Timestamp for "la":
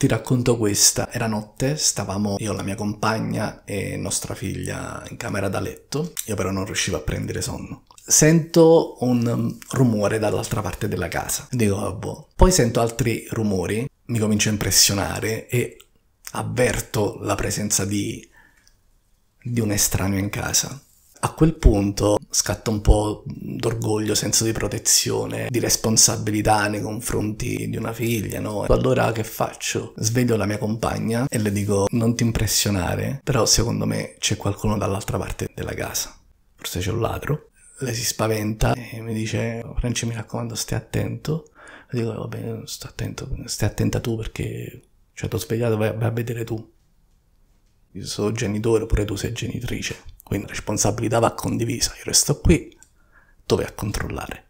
2.54-2.62, 17.20-17.34, 30.36-30.46, 50.46-50.52